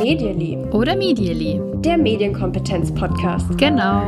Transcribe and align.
Medially. 0.00 0.56
Oder 0.72 0.96
Medially. 0.96 1.60
Der 1.82 1.98
Medienkompetenz-Podcast. 1.98 3.58
Genau. 3.58 4.06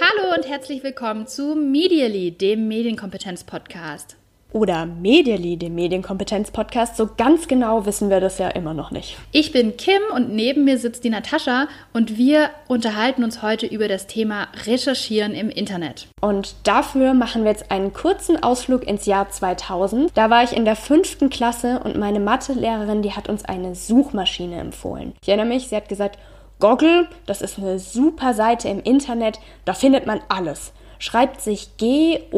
Hallo 0.00 0.34
und 0.36 0.48
herzlich 0.48 0.84
willkommen 0.84 1.26
zu 1.26 1.56
Medially, 1.56 2.30
dem 2.30 2.68
Medienkompetenz-Podcast 2.68 4.19
oder 4.52 4.86
Medially, 4.86 5.56
dem 5.56 5.74
Medienkompetenz-Podcast. 5.74 6.96
So 6.96 7.08
ganz 7.16 7.48
genau 7.48 7.86
wissen 7.86 8.10
wir 8.10 8.20
das 8.20 8.38
ja 8.38 8.48
immer 8.48 8.74
noch 8.74 8.90
nicht. 8.90 9.16
Ich 9.32 9.52
bin 9.52 9.76
Kim 9.76 10.00
und 10.14 10.30
neben 10.34 10.64
mir 10.64 10.78
sitzt 10.78 11.04
die 11.04 11.10
Natascha 11.10 11.68
und 11.92 12.16
wir 12.16 12.50
unterhalten 12.68 13.24
uns 13.24 13.42
heute 13.42 13.66
über 13.66 13.88
das 13.88 14.06
Thema 14.06 14.48
Recherchieren 14.66 15.32
im 15.32 15.50
Internet. 15.50 16.08
Und 16.20 16.54
dafür 16.64 17.14
machen 17.14 17.44
wir 17.44 17.50
jetzt 17.50 17.70
einen 17.70 17.92
kurzen 17.92 18.42
Ausflug 18.42 18.86
ins 18.86 19.06
Jahr 19.06 19.30
2000. 19.30 20.10
Da 20.14 20.30
war 20.30 20.42
ich 20.42 20.52
in 20.52 20.64
der 20.64 20.76
fünften 20.76 21.30
Klasse 21.30 21.80
und 21.84 21.96
meine 21.96 22.20
Mathelehrerin, 22.20 23.02
die 23.02 23.12
hat 23.12 23.28
uns 23.28 23.44
eine 23.44 23.74
Suchmaschine 23.74 24.58
empfohlen. 24.58 25.12
Ich 25.22 25.28
erinnere 25.28 25.46
mich, 25.46 25.68
sie 25.68 25.76
hat 25.76 25.88
gesagt, 25.88 26.18
Goggle, 26.58 27.08
das 27.24 27.40
ist 27.40 27.58
eine 27.58 27.78
super 27.78 28.34
Seite 28.34 28.68
im 28.68 28.82
Internet, 28.82 29.40
da 29.64 29.72
findet 29.72 30.06
man 30.06 30.20
alles 30.28 30.72
schreibt 31.00 31.40
sich 31.40 31.76
G-O-O-G-L-E. 31.78 32.36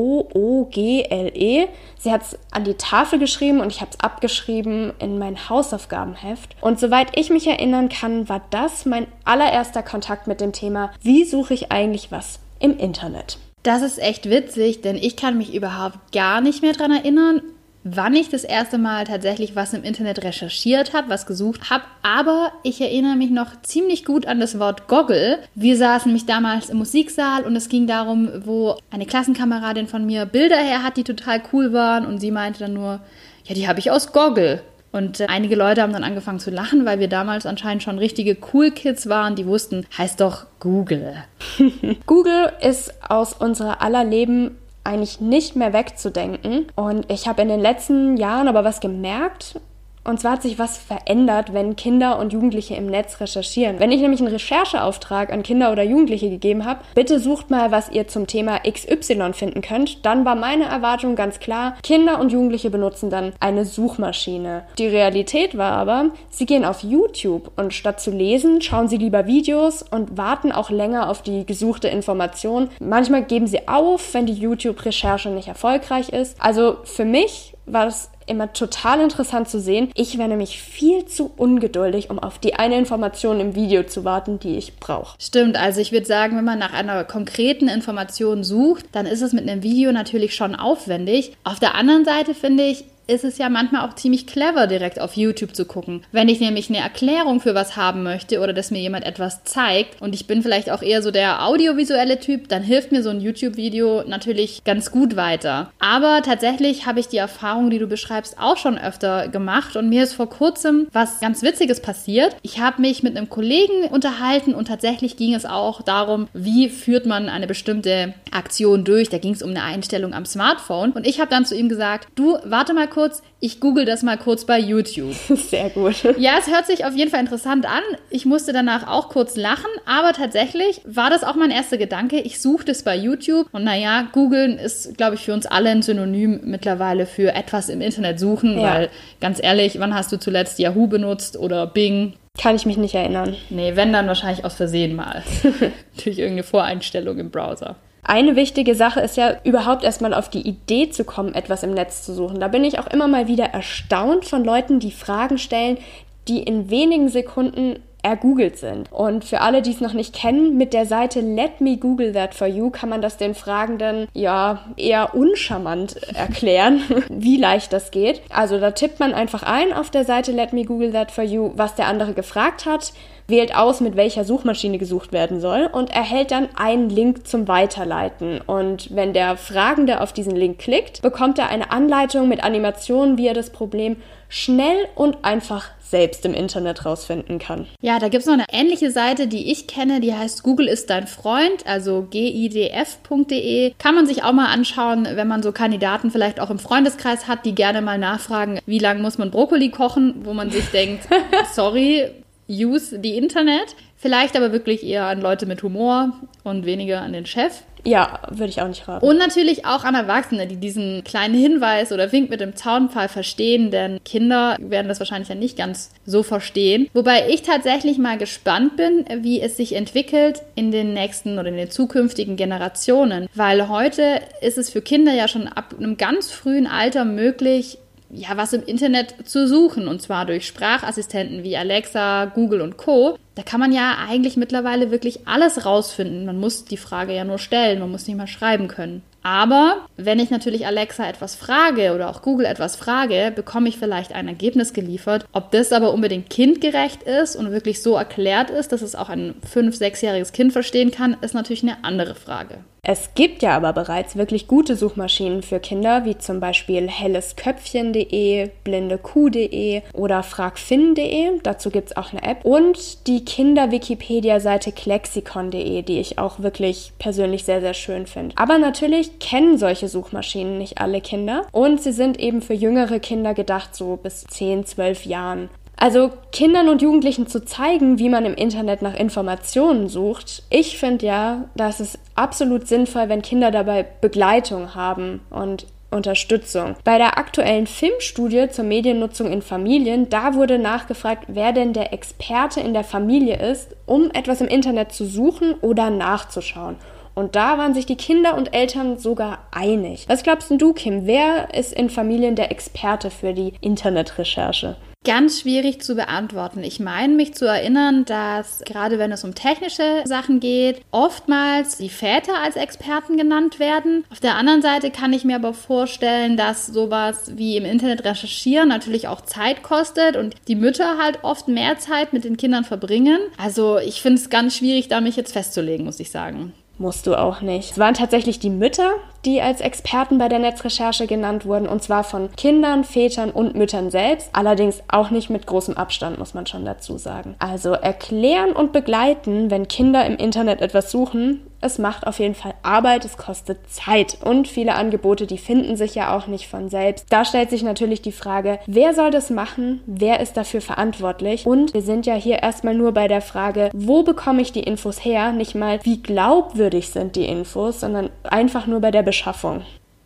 Sie 1.99 2.11
hat 2.11 2.23
es 2.23 2.39
an 2.51 2.65
die 2.65 2.75
Tafel 2.75 3.19
geschrieben 3.19 3.61
und 3.61 3.71
ich 3.71 3.83
habe 3.83 3.91
es 3.93 4.01
abgeschrieben 4.01 4.95
in 4.99 5.19
mein 5.19 5.51
Hausaufgabenheft. 5.51 6.57
Und 6.63 6.81
soweit 6.81 7.19
ich 7.19 7.29
mich 7.29 7.47
erinnern 7.47 7.91
kann, 7.91 8.31
war 8.31 8.41
das 8.49 8.87
mein 8.87 9.07
allererster 9.25 9.83
Kontakt 9.83 10.27
mit 10.27 10.41
dem 10.41 10.53
Thema, 10.53 10.91
wie 11.03 11.25
suche 11.25 11.53
ich 11.53 11.71
eigentlich 11.71 12.11
was 12.11 12.41
im 12.59 12.79
Internet. 12.79 13.37
Das 13.63 13.83
ist 13.83 13.99
echt 13.99 14.29
witzig, 14.29 14.81
denn 14.81 14.97
ich 14.97 15.17
kann 15.17 15.39
mich 15.39 15.55
überhaupt 15.55 16.13
gar 16.13 16.41
nicht 16.41 16.63
mehr 16.63 16.73
daran 16.73 16.93
erinnern 16.93 17.43
wann 17.85 18.15
ich 18.15 18.29
das 18.29 18.45
erste 18.45 18.79
Mal 18.79 19.05
tatsächlich 19.05 19.57
was 19.57 19.75
im 19.75 19.83
Internet 19.83 20.23
recherchiert 20.25 20.95
habe, 20.95 21.09
was 21.09 21.27
gesucht 21.27 21.71
habe. 21.71 21.85
Aber 22.03 22.53
ich 22.63 22.81
erinnere 22.81 23.17
mich 23.17 23.31
noch 23.31 23.61
ziemlich 23.63 24.05
gut 24.05 24.27
an 24.27 24.41
das 24.41 24.59
Wort 24.59 24.89
Goggle. 24.89 25.39
Wir 25.55 25.77
saßen 25.77 26.09
nämlich 26.09 26.27
damals 26.27 26.71
im 26.71 26.79
Musiksaal 26.79 27.45
und 27.45 27.57
es 27.57 27.69
ging 27.69 27.87
darum, 27.87 28.29
wo 28.45 28.77
eine 28.91 29.07
Klassenkameradin 29.07 29.89
von 29.89 30.07
mir 30.07 30.27
Bilder 30.27 30.59
her 30.59 30.83
hat, 30.83 30.97
die 30.97 31.05
total 31.05 31.43
cool 31.53 31.73
waren. 31.73 32.07
Und 32.07 32.21
sie 32.21 32.31
meinte 32.31 32.61
dann 32.61 32.75
nur, 32.75 33.01
ja, 33.45 33.55
die 33.55 33.69
habe 33.69 33.81
ich 33.81 33.91
aus 33.91 34.13
Goggle. 34.13 34.63
Und 34.93 35.21
äh, 35.21 35.27
einige 35.27 35.57
Leute 35.57 35.83
haben 35.83 35.93
dann 35.93 36.05
angefangen 36.05 36.39
zu 36.39 36.51
lachen, 36.51 36.85
weil 36.85 37.01
wir 37.01 37.09
damals 37.09 37.47
anscheinend 37.47 37.83
schon 37.83 37.99
richtige 37.99 38.37
Cool 38.53 38.71
Kids 38.71 39.09
waren, 39.09 39.35
die 39.35 39.47
wussten, 39.47 39.87
heißt 39.97 40.21
doch 40.21 40.47
Google. 40.61 41.17
Google 42.07 42.53
ist 42.61 42.93
aus 43.09 43.33
unserer 43.33 43.81
aller 43.81 44.05
Leben 44.05 44.59
eigentlich 44.85 45.21
nicht 45.21 45.57
mehr 45.57 45.73
wegzudenken. 45.73 46.67
Und 46.75 47.11
ich 47.11 47.29
habe 47.29 47.43
in 47.43 47.49
den 47.49 47.61
letzten 47.61 48.17
Jahren 48.17 48.49
aber 48.49 48.65
was 48.65 48.81
gemerkt, 48.81 49.61
und 50.05 50.21
zwar 50.21 50.33
hat 50.33 50.43
sich 50.43 50.59
was 50.59 50.79
verändert, 50.79 51.53
wenn 51.53 51.77
Kinder 51.77 52.19
und 52.19 52.33
Jugendliche 52.33 52.75
im 52.75 52.87
Netz 52.87 53.21
recherchieren. 53.21 53.79
Wenn 53.79 53.93
ich 53.93 54.01
nämlich 54.01 54.21
einen 54.21 54.33
Rechercheauftrag 54.33 55.33
an 55.33 55.43
Kinder 55.43 55.73
oder 55.73 55.83
Jugendliche 55.83 56.31
gegeben 56.31 56.65
habe, 56.65 56.81
bitte 56.95 57.19
sucht 57.19 57.51
mal, 57.51 57.71
was 57.71 57.91
ihr 57.91 58.09
zum 58.09 58.27
Thema 58.27 58.61
XY 58.61 59.33
finden 59.33 59.63
könnt, 59.63 60.05
dann 60.05 60.25
war 60.25 60.35
meine 60.35 60.65
Erwartung 60.65 61.17
ganz 61.17 61.41
klar, 61.41 61.77
Kinder 61.83 62.21
und 62.21 62.33
Jugendliche 62.33 62.71
benutzen 62.71 63.11
dann 63.11 63.33
eine 63.41 63.65
Suchmaschine. 63.65 64.65
Die 64.79 64.87
Realität 64.87 65.57
war 65.57 65.73
aber, 65.73 66.11
sie 66.31 66.47
gehen 66.47 66.65
auf 66.65 66.83
YouTube 66.83 67.53
und 67.57 67.73
statt 67.73 68.01
zu 68.01 68.11
lesen, 68.11 68.61
schauen 68.61 68.89
sie 68.89 68.97
lieber 68.97 69.27
Videos 69.27 69.83
und 69.83 70.17
warten 70.17 70.53
auch 70.53 70.71
länger 70.71 71.09
auf 71.09 71.23
die 71.23 71.47
gesuchte 71.47 71.89
Information. 71.89 72.69
Manchmal 72.81 73.25
geben 73.25 73.47
sie 73.47 73.69
auf, 73.69 74.15
wenn 74.15 74.27
die 74.27 74.33
YouTube-Recherche 74.33 75.31
nicht 75.31 75.49
erfolgreich 75.49 76.09
ist. 76.09 76.37
Also 76.41 76.79
für 76.85 77.05
mich 77.05 77.55
war 77.67 77.87
das 77.87 78.11
immer 78.33 78.53
total 78.53 79.01
interessant 79.01 79.49
zu 79.49 79.61
sehen. 79.61 79.91
Ich 79.95 80.19
wäre 80.19 80.29
nämlich 80.29 80.61
viel 80.61 81.07
zu 81.07 81.31
ungeduldig, 81.37 82.11
um 82.11 82.19
auf 82.19 82.39
die 82.39 82.55
eine 82.55 82.77
Information 82.77 83.41
im 83.41 83.55
Video 83.55 83.85
zu 83.85 84.05
warten, 84.05 84.39
die 84.39 84.57
ich 84.57 84.77
brauche. 84.77 85.17
Stimmt, 85.21 85.57
also 85.57 85.81
ich 85.81 85.93
würde 85.93 86.07
sagen, 86.07 86.37
wenn 86.37 86.45
man 86.45 86.59
nach 86.59 86.73
einer 86.73 87.05
konkreten 87.05 87.69
Information 87.69 88.45
sucht, 88.45 88.87
dann 88.93 89.07
ist 89.07 89.23
es 89.23 89.33
mit 89.33 89.49
einem 89.49 89.63
Video 89.63 89.93
natürlich 89.93 90.35
schon 90.35 90.55
aufwendig. 90.55 91.37
Auf 91.45 91.61
der 91.61 91.75
anderen 91.75 92.05
Seite 92.05 92.35
finde 92.35 92.65
ich, 92.65 92.85
ist 93.07 93.25
es 93.25 93.39
ja 93.39 93.49
manchmal 93.49 93.87
auch 93.87 93.95
ziemlich 93.95 94.27
clever, 94.27 94.67
direkt 94.67 95.01
auf 95.01 95.17
YouTube 95.17 95.55
zu 95.55 95.65
gucken. 95.65 96.05
Wenn 96.13 96.29
ich 96.29 96.41
nämlich 96.41 96.69
eine 96.69 96.79
Erklärung 96.79 97.41
für 97.41 97.55
was 97.55 97.77
haben 97.77 98.03
möchte 98.03 98.41
oder 98.41 98.53
dass 98.53 98.71
mir 98.71 98.81
jemand 98.81 99.05
etwas 99.05 99.45
zeigt 99.45 100.01
und 100.01 100.15
ich 100.15 100.27
bin 100.27 100.43
vielleicht 100.43 100.71
auch 100.71 100.83
eher 100.83 101.03
so 101.03 101.11
der 101.11 101.45
audiovisuelle 101.45 102.21
Typ, 102.21 102.49
dann 102.49 102.63
hilft 102.63 102.93
mir 102.93 103.03
so 103.03 103.11
ein 103.11 103.21
YouTube-Video 103.21 104.05
natürlich 104.07 104.63
ganz 104.65 104.91
gut 104.91 105.17
weiter. 105.17 105.73
Aber 105.79 106.23
tatsächlich 106.23 106.87
habe 106.87 107.01
ich 107.01 107.09
die 107.09 107.17
Erfahrung, 107.17 107.71
die 107.71 107.79
du 107.79 107.87
beschreibst, 107.87 108.39
auch 108.39 108.57
schon 108.57 108.79
öfter 108.79 109.29
gemacht 109.29 109.77
und 109.77 109.89
mir 109.89 110.05
ist 110.05 110.15
vor 110.15 110.31
kurzem 110.31 110.87
was 110.93 111.21
ganz 111.21 111.43
Witziges 111.43 111.81
passiert. 111.81 112.37
Ich 112.43 112.61
habe 112.61 112.81
mich 112.81 113.03
mit 113.03 113.17
einem 113.17 113.29
Kollegen 113.29 113.85
unterhalten 113.91 114.55
und 114.55 114.69
tatsächlich 114.69 115.17
ging 115.17 115.35
es 115.35 115.45
auch 115.45 115.83
darum, 115.83 116.29
wie 116.33 116.69
führt 116.69 117.07
man 117.07 117.29
eine 117.29 117.47
bestimmte 117.47 118.15
Aktion 118.31 118.85
durch. 118.85 119.09
Da 119.09 119.19
ging 119.19 119.35
es 119.35 119.43
um 119.43 119.51
eine 119.51 119.63
Einstellung 119.63 120.15
am 120.15 120.25
Smartphone 120.25 120.93
und 120.93 121.07
ich 121.07 121.21
habe 121.21 121.31
dann 121.31 121.45
zu 121.45 121.57
ihm 121.57 121.69
gesagt, 121.69 122.09
du 122.15 122.39
warte 122.45 122.75
mal 122.75 122.89
kurz, 122.93 123.23
ich 123.41 123.59
google 123.59 123.85
das 123.85 124.03
mal 124.03 124.17
kurz 124.17 124.45
bei 124.45 124.59
YouTube. 124.59 125.15
Sehr 125.29 125.71
gut. 125.71 126.03
Ja, 126.19 126.33
es 126.39 126.49
hört 126.49 126.67
sich 126.67 126.85
auf 126.85 126.95
jeden 126.95 127.11
Fall 127.11 127.21
interessant 127.21 127.67
an. 127.67 127.83
Ich 128.11 128.27
musste 128.27 128.53
danach 128.53 128.87
auch 128.87 129.09
kurz 129.09 129.37
lachen, 129.37 129.71
aber 129.87 130.13
tatsächlich 130.13 130.81
war 130.85 131.11
das 131.11 131.25
auch 131.25 131.35
mein 131.35 131.51
erster 131.51 131.79
Gedanke. 131.79 132.21
Ich 132.21 132.41
suchte 132.41 132.73
es 132.73 132.83
bei 132.83 132.97
YouTube 132.97 133.49
und 133.53 133.65
naja, 133.65 134.09
googeln 134.13 134.59
ist, 134.59 134.97
glaube 134.97 135.17
ich, 135.17 135.23
für 135.23 135.33
uns 135.33 135.47
alle 135.47 135.71
ein 135.71 135.83
Synonym 135.83 136.41
mittlerweile 136.45 137.07
für 137.07 137.35
etwas 137.35 137.69
im 137.69 137.81
Internet 137.81 138.21
suchen, 138.21 138.61
ja. 138.61 138.63
weil 138.63 138.91
ganz 139.21 139.43
ehrlich, 139.43 139.79
wann 139.81 139.95
hast 139.95 140.13
du 140.13 140.19
zuletzt 140.19 140.59
Yahoo 140.59 140.87
benutzt 140.87 141.37
oder 141.37 141.67
Bing? 141.67 142.15
Kann 142.41 142.57
ich 142.57 142.65
mich 142.65 142.77
nicht 142.77 142.95
erinnern. 142.95 143.37
Nee, 143.51 143.77
wenn 143.77 143.93
dann 143.93 144.07
wahrscheinlich 144.07 144.45
aus 144.45 144.55
Versehen 144.55 144.97
mal. 144.97 145.23
Durch 146.05 146.19
irgendeine 146.19 146.45
Voreinstellung 146.45 147.19
im 147.19 147.31
Browser. 147.31 147.77
Eine 148.05 148.35
wichtige 148.35 148.75
Sache 148.75 149.01
ist 149.01 149.17
ja 149.17 149.37
überhaupt 149.45 149.85
erstmal 149.85 150.13
auf 150.13 150.29
die 150.29 150.47
Idee 150.47 150.91
zu 150.91 151.05
kommen, 151.05 151.35
etwas 151.35 151.63
im 151.63 151.73
Netz 151.73 152.03
zu 152.03 152.13
suchen. 152.13 152.41
Da 152.41 152.49
bin 152.49 152.65
ich 152.65 152.81
auch 152.81 152.89
immer 152.89 153.07
mal 153.07 153.29
wieder 153.29 153.47
erstaunt 153.47 154.25
von 154.25 154.45
Leuten, 154.45 154.81
die 154.81 154.91
Fragen 154.91 155.39
stellen, 155.39 155.79
die 156.27 156.43
in 156.43 156.69
wenigen 156.69 157.09
Sekunden 157.09 157.79
ergoogelt 158.03 158.59
sind. 158.59 158.91
Und 158.91 159.25
für 159.25 159.41
alle, 159.41 159.63
die 159.63 159.71
es 159.71 159.81
noch 159.81 159.93
nicht 159.93 160.15
kennen, 160.15 160.57
mit 160.57 160.73
der 160.73 160.87
Seite 160.87 161.21
Let 161.21 161.61
Me 161.61 161.77
Google 161.77 162.13
That 162.13 162.35
For 162.35 162.49
You 162.49 162.71
kann 162.71 162.89
man 162.89 163.01
das 163.01 163.17
den 163.17 163.35
Fragenden 163.35 164.09
ja 164.13 164.65
eher 164.77 165.15
uncharmant 165.15 165.97
erklären, 166.15 166.83
wie 167.09 167.37
leicht 167.37 167.73
das 167.73 167.93
geht. 167.93 168.21
Also 168.31 168.59
da 168.59 168.73
tippt 168.73 168.99
man 168.99 169.15
einfach 169.15 169.45
ein 169.45 169.73
auf 169.73 169.91
der 169.91 170.05
Seite 170.05 170.33
Let 170.33 170.53
Me 170.53 170.65
Google 170.65 170.93
That 170.93 171.13
For 171.13 171.23
You, 171.23 171.53
was 171.55 171.77
der 171.77 171.87
andere 171.87 172.13
gefragt 172.13 172.67
hat, 172.67 172.93
wählt 173.29 173.55
aus, 173.55 173.81
mit 173.81 173.97
welcher 173.97 174.25
Suchmaschine 174.25 174.79
gesucht 174.79 175.13
werden 175.13 175.41
soll 175.41 175.69
und 175.73 175.91
erhält 175.91 176.31
dann 176.31 176.49
einen 176.55 176.91
Link 176.91 177.27
zum 177.27 177.49
Weiterleiten. 177.49 178.41
Und 178.41 178.95
wenn 178.95 179.13
der 179.13 179.37
Fragende 179.37 180.01
auf 180.01 180.13
diesen 180.13 180.37
Link 180.37 180.59
klickt, 180.59 181.03
bekommt 181.03 181.39
er 181.39 181.49
eine 181.49 181.71
Anleitung 181.71 182.29
mit 182.29 182.43
Animationen, 182.45 183.19
wie 183.19 183.27
er 183.27 183.35
das 183.35 183.51
Problem 183.51 183.97
schnell 184.29 184.89
und 184.95 185.25
einfach 185.25 185.69
selbst 185.81 186.25
im 186.25 186.33
Internet 186.33 186.87
rausfinden 186.87 187.39
kann. 187.39 187.67
Ja, 187.83 187.99
da 187.99 188.09
gibt 188.09 188.23
es 188.23 188.27
noch 188.27 188.33
eine 188.33 188.47
ähnliche 188.51 188.91
Seite, 188.91 189.27
die 189.29 189.53
ich 189.53 189.67
kenne, 189.67 190.01
die 190.01 190.15
heißt 190.15 190.43
Google 190.43 190.69
ist 190.69 190.89
dein 190.89 191.07
Freund, 191.07 191.67
also 191.67 192.07
gidf.de. 192.11 193.75
Kann 193.79 193.95
man 193.95 194.07
sich 194.07 194.25
auch 194.25 194.33
mal 194.33 194.47
anschauen, 194.47 195.07
wenn 195.13 195.29
man 195.29 195.43
so 195.43 195.53
Kandidaten 195.53 196.11
vielleicht 196.11 196.41
auch 196.41 196.49
im 196.49 196.59
Freundeskreis 196.59 197.29
hat, 197.29 197.45
die 197.45 197.55
gerne 197.55 197.83
mal 197.83 197.99
nachfragen, 197.99 198.59
wie 198.65 198.79
lange 198.79 199.03
muss 199.03 199.19
man 199.19 199.31
Brokkoli 199.31 199.69
kochen, 199.69 200.23
wo 200.25 200.33
man 200.33 200.51
sich 200.51 200.65
denkt, 200.71 201.07
sorry, 201.53 202.11
use 202.49 202.99
the 203.03 203.17
Internet. 203.17 203.77
Vielleicht 203.97 204.37
aber 204.37 204.53
wirklich 204.53 204.85
eher 204.85 205.05
an 205.05 205.21
Leute 205.21 205.47
mit 205.47 205.63
Humor 205.63 206.13
und 206.43 206.67
weniger 206.67 207.03
an 207.03 207.13
den 207.13 207.27
Chef. 207.27 207.63
Ja, 207.85 208.21
würde 208.31 208.49
ich 208.49 208.61
auch 208.61 208.69
nicht 208.69 208.87
raten. 208.87 209.05
Und 209.05 209.19
natürlich 209.19 209.65
auch 209.65 209.85
an 209.85 209.95
Erwachsene, 209.95 210.47
die 210.47 210.57
diesen 210.57 211.03
kleinen 211.03 211.35
Hinweis 211.35 211.93
oder 211.93 212.13
Wink 212.13 212.31
mit 212.31 212.41
dem 212.41 212.55
Zaunpfahl 212.55 213.09
verstehen, 213.09 213.71
denn 213.71 213.99
Kinder 214.05 214.57
werden 214.61 214.89
das 214.89 215.01
wahrscheinlich 215.01 215.29
ja 215.29 215.35
nicht 215.35 215.57
ganz 215.57 215.91
so 216.07 216.23
verstehen. 216.23 216.89
Wobei 216.95 217.29
ich 217.29 217.43
tatsächlich 217.43 217.99
mal 217.99 218.19
gespannt 218.19 218.77
bin, 218.77 219.05
wie 219.23 219.41
es 219.41 219.57
sich 219.57 219.75
entwickelt 219.75 220.43
in 220.55 220.71
den 220.71 220.95
nächsten 220.95 221.39
oder 221.39 221.49
in 221.49 221.57
den 221.57 221.71
zukünftigen 221.71 222.37
Generationen, 222.37 223.29
weil 223.35 223.69
heute 223.69 224.21
ist 224.41 224.59
es 224.59 224.71
für 224.71 224.83
Kinder 224.83 225.13
ja 225.13 225.27
schon 225.27 225.49
ab 225.49 225.75
einem 225.77 225.97
ganz 225.97 226.31
frühen 226.31 226.69
Alter 226.69 227.05
möglich, 227.05 227.79
ja, 228.13 228.37
was 228.37 228.53
im 228.53 228.63
Internet 228.63 229.15
zu 229.27 229.49
suchen 229.49 229.89
und 229.89 230.03
zwar 230.03 230.27
durch 230.27 230.47
Sprachassistenten 230.47 231.43
wie 231.43 231.57
Alexa, 231.57 232.27
Google 232.27 232.61
und 232.61 232.77
Co. 232.77 233.19
Da 233.35 233.43
kann 233.43 233.59
man 233.59 233.73
ja 233.73 233.97
eigentlich 234.07 234.37
mittlerweile 234.37 234.91
wirklich 234.91 235.27
alles 235.27 235.65
rausfinden. 235.65 236.27
Man 236.27 236.39
muss 236.39 236.67
die 236.67 236.77
Frage 236.77 237.15
ja 237.15 237.25
nur 237.25 237.39
stellen, 237.39 237.81
man 237.81 237.91
muss 237.91 238.07
nicht 238.07 238.17
mal 238.19 238.27
schreiben 238.27 238.69
können. 238.69 239.03
Aber 239.23 239.87
wenn 239.97 240.19
ich 240.19 240.31
natürlich 240.31 240.67
Alexa 240.67 241.09
etwas 241.09 241.37
frage 241.37 241.95
oder 241.95 242.11
auch 242.11 242.23
Google 242.23 242.45
etwas 242.45 242.77
frage, 242.77 243.33
bekomme 243.35 243.69
ich 243.69 243.79
vielleicht 243.79 244.13
ein 244.13 244.29
Ergebnis 244.29 244.73
geliefert. 244.73 245.25
Ob 245.33 245.51
das 245.53 245.73
aber 245.73 245.95
unbedingt 245.95 246.29
kindgerecht 246.29 247.05
ist 247.05 247.37
und 247.37 247.53
wirklich 247.53 247.83
so 247.83 247.97
erklärt 247.97 248.51
ist, 248.51 248.73
dass 248.73 248.83
es 248.83 248.95
auch 248.95 249.09
ein 249.09 249.35
5-, 249.55 249.79
6-jähriges 249.79 250.33
Kind 250.33 250.53
verstehen 250.53 250.91
kann, 250.91 251.17
ist 251.23 251.35
natürlich 251.35 251.63
eine 251.63 251.85
andere 251.85 252.15
Frage. 252.15 252.59
Es 252.85 253.15
gibt 253.15 253.45
ja 253.45 253.55
aber 253.55 253.73
bereits 253.73 254.17
wirklich 254.17 254.49
gute 254.49 254.75
Suchmaschinen 254.75 255.45
für 255.45 255.61
Kinder, 255.61 256.05
wie 256.05 256.19
zum 256.19 256.41
Beispiel 256.41 256.89
hellesköpfchen.de, 256.89 258.51
blindekuh.de 258.65 259.83
oder 259.93 260.25
fragfin.de. 260.25 261.39
Dazu 261.45 261.71
gibt 261.71 261.93
es 261.93 261.97
auch 261.97 262.11
eine 262.11 262.25
App. 262.25 262.45
Und 262.45 263.07
die 263.07 263.25
Kinder-Wikipedia-Seite 263.25 264.73
klexikon.de, 264.73 265.83
die 265.83 266.01
ich 266.01 266.19
auch 266.19 266.41
wirklich 266.41 266.93
persönlich 266.99 267.45
sehr, 267.45 267.61
sehr 267.61 267.75
schön 267.75 268.09
finde. 268.09 268.37
Aber 268.37 268.59
natürlich 268.59 269.21
kennen 269.21 269.59
solche 269.59 269.87
Suchmaschinen 269.87 270.59
nicht 270.59 270.81
alle 270.81 271.01
Kinder 271.01 271.47
und 271.53 271.81
sie 271.81 271.93
sind 271.93 272.19
eben 272.19 272.43
für 272.43 272.55
jüngere 272.55 272.99
Kinder 272.99 273.33
gedacht, 273.33 273.77
so 273.77 273.95
bis 273.95 274.25
10, 274.25 274.67
12 274.67 275.07
Jahren. 275.07 275.51
Also 275.83 276.13
Kindern 276.31 276.69
und 276.69 276.81
Jugendlichen 276.81 277.27
zu 277.27 277.45
zeigen, 277.45 277.99
wie 277.99 278.09
man 278.09 278.25
im 278.25 278.35
Internet 278.35 278.83
nach 278.83 278.95
Informationen 278.95 279.89
sucht. 279.89 280.45
Ich 280.49 280.79
finde 280.79 281.07
ja, 281.07 281.45
dass 281.57 281.81
es 281.81 281.99
absolut 282.15 282.69
sinnvoll, 282.69 283.09
wenn 283.09 283.21
Kinder 283.21 283.51
dabei 283.51 283.85
Begleitung 284.01 284.77
haben 284.77 285.23
und 285.29 285.67
Unterstützung. 285.91 286.77
Bei 286.85 286.99
der 286.99 287.19
aktuellen 287.19 287.67
Filmstudie 287.67 288.49
zur 288.49 288.65
Mediennutzung 288.65 289.33
in 289.33 289.43
Familien, 289.43 290.09
da 290.09 290.35
wurde 290.35 290.61
nachgefragt, 290.61 291.25
wer 291.27 291.53
denn 291.53 291.73
der 291.73 291.93
Experte 291.93 292.61
in 292.61 292.75
der 292.75 292.85
Familie 292.85 293.45
ist, 293.51 293.75
um 293.85 294.13
etwas 294.13 294.41
im 294.41 294.47
Internet 294.47 294.93
zu 294.93 295.05
suchen 295.05 295.55
oder 295.63 295.91
nachzuschauen. 295.91 296.77
Und 297.17 297.35
da 297.35 297.59
waren 297.59 297.75
sich 297.75 297.87
die 297.87 297.97
Kinder 297.97 298.37
und 298.37 298.55
Eltern 298.55 298.99
sogar 298.99 299.41
einig. 299.51 300.05
Was 300.07 300.23
glaubst 300.23 300.49
du, 300.49 300.75
Kim? 300.75 301.07
Wer 301.07 301.53
ist 301.53 301.73
in 301.73 301.91
Familien 301.91 302.37
der 302.37 302.53
Experte 302.53 303.11
für 303.11 303.33
die 303.33 303.55
Internetrecherche? 303.61 304.77
Ganz 305.05 305.41
schwierig 305.41 305.83
zu 305.83 305.97
beantworten. 305.97 306.63
Ich 306.63 306.79
meine 306.79 307.15
mich 307.15 307.35
zu 307.35 307.45
erinnern, 307.45 308.05
dass 308.05 308.63
gerade 308.65 309.01
wenn 309.01 309.11
es 309.11 309.25
um 309.25 309.35
technische 309.35 310.03
Sachen 310.05 310.39
geht, 310.39 310.81
oftmals 310.93 311.77
die 311.79 311.89
Väter 311.89 312.41
als 312.41 312.55
Experten 312.55 313.17
genannt 313.17 313.59
werden. 313.59 314.05
Auf 314.13 314.21
der 314.21 314.37
anderen 314.37 314.63
Seite 314.63 314.93
kann 314.93 315.13
ich 315.13 315.25
mir 315.25 315.37
aber 315.37 315.55
vorstellen, 315.55 316.37
dass 316.37 316.69
sowas 316.69 317.33
wie 317.35 317.57
im 317.57 317.65
Internet 317.65 318.05
recherchieren 318.05 318.69
natürlich 318.69 319.09
auch 319.09 319.23
Zeit 319.23 319.65
kostet 319.65 320.17
und 320.17 320.37
die 320.47 320.55
Mütter 320.55 320.99
halt 320.99 321.19
oft 321.23 321.49
mehr 321.49 321.79
Zeit 321.79 322.13
mit 322.13 322.23
den 322.23 322.37
Kindern 322.37 322.65
verbringen. 322.65 323.19
Also 323.39 323.79
ich 323.79 324.03
finde 324.03 324.21
es 324.21 324.31
ganz 324.31 324.57
schwierig, 324.57 324.87
da 324.87 325.01
mich 325.01 325.17
jetzt 325.17 325.33
festzulegen, 325.33 325.85
muss 325.85 325.99
ich 325.99 326.13
sagen. 326.13 326.53
Musst 326.79 327.07
du 327.07 327.17
auch 327.17 327.43
nicht. 327.43 327.73
Es 327.73 327.79
waren 327.79 327.95
tatsächlich 327.95 328.39
die 328.39 328.51
Mütter, 328.51 328.95
die 329.25 329.41
als 329.41 329.61
Experten 329.61 330.19
bei 330.19 330.29
der 330.29 330.39
Netzrecherche 330.39 331.07
genannt 331.07 331.47
wurden, 331.47 331.69
und 331.69 331.83
zwar 331.83 332.05
von 332.05 332.31
Kindern, 332.37 332.85
Vätern 332.85 333.31
und 333.31 333.55
Müttern 333.55 333.91
selbst, 333.91 334.31
allerdings 334.33 334.83
auch 334.89 335.11
nicht 335.11 335.31
mit 335.31 335.47
großem 335.47 335.77
Abstand, 335.77 336.19
muss 336.19 336.35
man 336.35 336.47
schon 336.47 336.65
dazu 336.65 336.99
sagen. 336.99 337.35
Also 337.39 337.73
erklären 337.73 338.53
und 338.53 338.73
begleiten, 338.73 339.51
wenn 339.51 339.69
Kinder 339.69 340.05
im 340.07 340.17
Internet 340.17 340.61
etwas 340.61 340.91
suchen, 340.91 341.41
es 341.63 341.79
macht 341.79 342.07
auf 342.07 342.19
jeden 342.19 342.35
Fall 342.35 342.55
Arbeit, 342.63 343.05
es 343.05 343.17
kostet 343.17 343.71
Zeit 343.71 344.19
und 344.25 344.49
viele 344.49 344.75
Angebote, 344.75 345.27
die 345.29 345.39
finden 345.39 345.77
sich 345.77 345.95
ja 345.95 346.17
auch 346.17 346.27
nicht 346.27 346.49
von 346.49 346.69
selbst. 346.69 347.07
Da 347.11 347.25
stellt 347.25 347.51
sich 347.51 347.63
natürlich 347.63 348.03
die 348.03 348.13
Frage, 348.13 348.59
wer 348.67 348.95
soll 348.95 349.13
das 349.13 349.31
machen? 349.31 349.81
Wer 349.87 350.19
ist 350.19 350.37
dafür 350.37 350.61
verantwortlich? 350.61 351.47
Und 351.47 351.73
wir 351.73 351.83
sind 351.83 352.05
ja 352.05 352.15
hier 352.15 352.43
erstmal 352.43 352.75
nur 352.75 352.93
bei 352.93 353.07
der 353.07 353.21
Frage, 353.21 353.71
wo 353.73 354.03
bekomme 354.03 354.43
ich 354.43 354.51
die 354.51 354.65
Infos 354.65 355.05
her? 355.05 355.31
Nicht 355.31 355.55
mal, 355.55 355.79
wie 355.85 356.03
glaubwürdig 356.03 356.89
sind 356.89 357.15
die 357.15 357.27
Infos, 357.27 357.79
sondern 357.79 358.11
einfach 358.25 358.67
nur 358.67 358.81
bei 358.81 358.91
der 358.91 359.05
Beschaffung. 359.13 359.63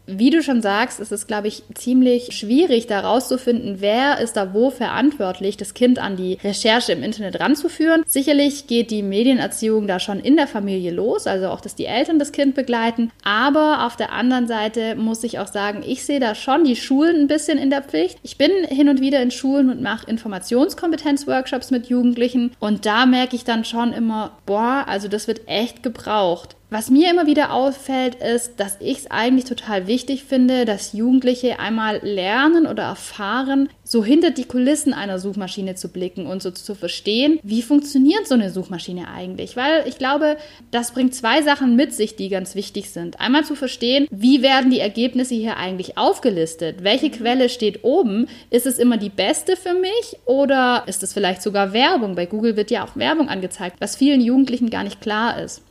Wie 0.08 0.30
du 0.30 0.40
schon 0.42 0.62
sagst, 0.62 1.00
ist 1.00 1.10
es, 1.10 1.26
glaube 1.26 1.48
ich, 1.48 1.64
ziemlich 1.74 2.32
schwierig, 2.32 2.86
da 2.86 3.00
rauszufinden, 3.00 3.80
wer 3.80 4.18
ist 4.20 4.36
da 4.36 4.52
wo 4.52 4.70
verantwortlich, 4.70 5.56
das 5.56 5.74
Kind 5.74 5.98
an 5.98 6.16
die 6.16 6.38
Recherche 6.44 6.92
im 6.92 7.02
Internet 7.02 7.40
ranzuführen. 7.40 8.02
Sicherlich 8.06 8.68
geht 8.68 8.92
die 8.92 9.02
Medienerziehung 9.02 9.88
da 9.88 9.98
schon 9.98 10.20
in 10.20 10.36
der 10.36 10.46
Familie 10.46 10.92
los, 10.92 11.26
also 11.26 11.48
auch, 11.48 11.60
dass 11.60 11.74
die 11.74 11.86
Eltern 11.86 12.20
das 12.20 12.30
Kind 12.30 12.54
begleiten. 12.54 13.10
Aber 13.24 13.86
auf 13.86 13.96
der 13.96 14.12
anderen 14.12 14.46
Seite 14.46 14.94
muss 14.94 15.24
ich 15.24 15.40
auch 15.40 15.48
sagen, 15.48 15.82
ich 15.84 16.04
sehe 16.04 16.20
da 16.20 16.34
schon 16.36 16.64
die 16.64 16.76
Schulen 16.76 17.22
ein 17.22 17.28
bisschen 17.28 17.58
in 17.58 17.70
der 17.70 17.82
Pflicht. 17.82 18.18
Ich 18.22 18.38
bin 18.38 18.50
hin 18.68 18.88
und 18.88 19.00
wieder 19.00 19.20
in 19.22 19.32
Schulen 19.32 19.70
und 19.70 19.82
mache 19.82 20.08
Informationskompetenzworkshops 20.08 21.72
mit 21.72 21.86
Jugendlichen 21.86 22.52
und 22.60 22.86
da 22.86 23.06
merke 23.06 23.34
ich 23.36 23.44
dann 23.44 23.64
schon 23.64 23.92
immer, 23.92 24.38
boah, 24.46 24.84
also 24.86 25.08
das 25.08 25.26
wird 25.26 25.48
echt 25.48 25.82
gebraucht. 25.82 26.55
Was 26.68 26.90
mir 26.90 27.12
immer 27.12 27.28
wieder 27.28 27.52
auffällt, 27.52 28.16
ist, 28.16 28.58
dass 28.58 28.76
ich 28.80 28.98
es 28.98 29.10
eigentlich 29.10 29.44
total 29.44 29.86
wichtig 29.86 30.24
finde, 30.24 30.64
dass 30.64 30.94
Jugendliche 30.94 31.60
einmal 31.60 32.00
lernen 32.02 32.66
oder 32.66 32.82
erfahren, 32.82 33.68
so 33.84 34.04
hinter 34.04 34.32
die 34.32 34.46
Kulissen 34.46 34.92
einer 34.92 35.20
Suchmaschine 35.20 35.76
zu 35.76 35.88
blicken 35.88 36.26
und 36.26 36.42
so 36.42 36.50
zu 36.50 36.74
verstehen, 36.74 37.38
wie 37.44 37.62
funktioniert 37.62 38.26
so 38.26 38.34
eine 38.34 38.50
Suchmaschine 38.50 39.06
eigentlich. 39.06 39.56
Weil 39.56 39.86
ich 39.86 39.96
glaube, 39.96 40.38
das 40.72 40.90
bringt 40.90 41.14
zwei 41.14 41.40
Sachen 41.42 41.76
mit 41.76 41.94
sich, 41.94 42.16
die 42.16 42.28
ganz 42.28 42.56
wichtig 42.56 42.90
sind. 42.90 43.20
Einmal 43.20 43.44
zu 43.44 43.54
verstehen, 43.54 44.08
wie 44.10 44.42
werden 44.42 44.72
die 44.72 44.80
Ergebnisse 44.80 45.36
hier 45.36 45.58
eigentlich 45.58 45.96
aufgelistet? 45.96 46.82
Welche 46.82 47.10
Quelle 47.10 47.48
steht 47.48 47.84
oben? 47.84 48.26
Ist 48.50 48.66
es 48.66 48.78
immer 48.78 48.96
die 48.96 49.08
beste 49.08 49.54
für 49.54 49.74
mich 49.74 50.16
oder 50.24 50.82
ist 50.86 51.04
es 51.04 51.12
vielleicht 51.12 51.42
sogar 51.42 51.72
Werbung? 51.72 52.16
Bei 52.16 52.26
Google 52.26 52.56
wird 52.56 52.72
ja 52.72 52.84
auch 52.84 52.96
Werbung 52.96 53.28
angezeigt, 53.28 53.76
was 53.78 53.94
vielen 53.94 54.20
Jugendlichen 54.20 54.68
gar 54.68 54.82
nicht 54.82 55.00
klar 55.00 55.40
ist. 55.40 55.62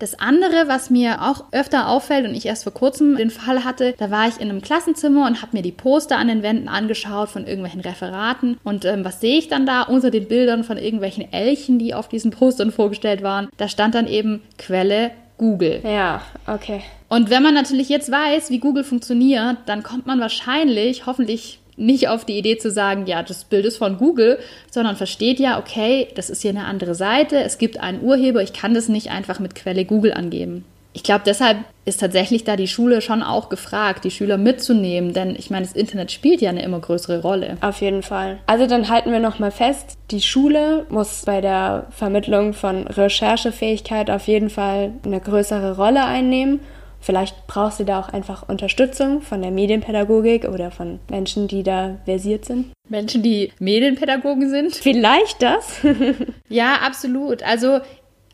Das 0.00 0.18
andere, 0.18 0.66
was 0.66 0.88
mir 0.88 1.20
auch 1.20 1.44
öfter 1.52 1.88
auffällt 1.88 2.26
und 2.26 2.34
ich 2.34 2.46
erst 2.46 2.64
vor 2.64 2.72
kurzem 2.72 3.16
den 3.16 3.28
Fall 3.28 3.64
hatte, 3.64 3.94
da 3.98 4.10
war 4.10 4.26
ich 4.26 4.40
in 4.40 4.48
einem 4.48 4.62
Klassenzimmer 4.62 5.26
und 5.26 5.42
habe 5.42 5.54
mir 5.54 5.62
die 5.62 5.72
Poster 5.72 6.16
an 6.16 6.28
den 6.28 6.42
Wänden 6.42 6.68
angeschaut 6.68 7.28
von 7.28 7.46
irgendwelchen 7.46 7.82
Referaten. 7.82 8.58
Und 8.64 8.86
ähm, 8.86 9.04
was 9.04 9.20
sehe 9.20 9.38
ich 9.38 9.48
dann 9.48 9.66
da 9.66 9.82
unter 9.82 10.10
den 10.10 10.26
Bildern 10.26 10.64
von 10.64 10.78
irgendwelchen 10.78 11.30
Elchen, 11.30 11.78
die 11.78 11.92
auf 11.92 12.08
diesen 12.08 12.30
Postern 12.30 12.72
vorgestellt 12.72 13.22
waren? 13.22 13.50
Da 13.58 13.68
stand 13.68 13.94
dann 13.94 14.06
eben 14.08 14.40
Quelle 14.56 15.10
Google. 15.36 15.80
Ja, 15.84 16.22
okay. 16.46 16.80
Und 17.10 17.28
wenn 17.28 17.42
man 17.42 17.54
natürlich 17.54 17.90
jetzt 17.90 18.10
weiß, 18.10 18.50
wie 18.50 18.58
Google 18.58 18.84
funktioniert, 18.84 19.58
dann 19.66 19.82
kommt 19.82 20.06
man 20.06 20.18
wahrscheinlich, 20.18 21.04
hoffentlich 21.04 21.59
nicht 21.80 22.08
auf 22.08 22.24
die 22.24 22.38
Idee 22.38 22.58
zu 22.58 22.70
sagen, 22.70 23.06
ja, 23.06 23.22
das 23.22 23.44
Bild 23.44 23.64
ist 23.64 23.78
von 23.78 23.96
Google, 23.96 24.38
sondern 24.70 24.96
versteht 24.96 25.40
ja, 25.40 25.58
okay, 25.58 26.08
das 26.14 26.30
ist 26.30 26.42
hier 26.42 26.50
eine 26.50 26.66
andere 26.66 26.94
Seite, 26.94 27.42
es 27.42 27.58
gibt 27.58 27.80
einen 27.80 28.02
Urheber, 28.02 28.42
ich 28.42 28.52
kann 28.52 28.74
das 28.74 28.88
nicht 28.88 29.10
einfach 29.10 29.40
mit 29.40 29.54
Quelle 29.54 29.84
Google 29.84 30.12
angeben. 30.12 30.64
Ich 30.92 31.04
glaube, 31.04 31.22
deshalb 31.24 31.58
ist 31.84 32.00
tatsächlich 32.00 32.42
da 32.42 32.56
die 32.56 32.66
Schule 32.66 33.00
schon 33.00 33.22
auch 33.22 33.48
gefragt, 33.48 34.04
die 34.04 34.10
Schüler 34.10 34.38
mitzunehmen, 34.38 35.12
denn 35.12 35.36
ich 35.36 35.48
meine, 35.48 35.64
das 35.64 35.74
Internet 35.74 36.10
spielt 36.10 36.40
ja 36.40 36.50
eine 36.50 36.64
immer 36.64 36.80
größere 36.80 37.22
Rolle. 37.22 37.56
Auf 37.60 37.80
jeden 37.80 38.02
Fall. 38.02 38.38
Also 38.46 38.66
dann 38.66 38.88
halten 38.88 39.12
wir 39.12 39.20
nochmal 39.20 39.52
fest, 39.52 39.96
die 40.10 40.20
Schule 40.20 40.86
muss 40.88 41.22
bei 41.24 41.40
der 41.40 41.86
Vermittlung 41.90 42.54
von 42.54 42.88
Recherchefähigkeit 42.88 44.10
auf 44.10 44.26
jeden 44.26 44.50
Fall 44.50 44.92
eine 45.04 45.20
größere 45.20 45.76
Rolle 45.76 46.04
einnehmen 46.04 46.58
Vielleicht 47.00 47.46
brauchst 47.46 47.80
du 47.80 47.84
da 47.84 48.00
auch 48.00 48.10
einfach 48.10 48.48
Unterstützung 48.48 49.22
von 49.22 49.40
der 49.42 49.50
Medienpädagogik 49.50 50.44
oder 50.44 50.70
von 50.70 51.00
Menschen, 51.08 51.48
die 51.48 51.62
da 51.62 51.98
versiert 52.04 52.44
sind. 52.44 52.72
Menschen, 52.88 53.22
die 53.22 53.52
Medienpädagogen 53.58 54.50
sind? 54.50 54.74
Vielleicht 54.74 55.42
das. 55.42 55.80
ja, 56.48 56.74
absolut. 56.82 57.42
Also 57.42 57.80